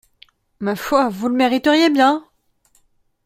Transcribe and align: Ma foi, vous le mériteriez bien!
Ma 0.61 0.75
foi, 0.75 1.09
vous 1.11 1.29
le 1.29 1.35
mériteriez 1.35 1.91
bien! 1.91 2.27